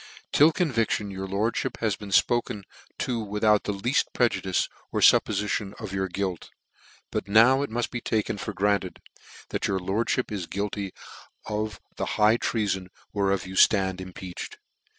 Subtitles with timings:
[0.33, 2.63] "Till conviction, your lordmip has been fpoke
[2.97, 7.91] to without the lean: prejudice, or fuppofition of your guilt \ but now it mud
[7.91, 8.99] be taken for granted,
[9.51, 10.91] chat your lordfhip is guilty
[11.45, 14.57] of the high treafori whereof you fland impeached.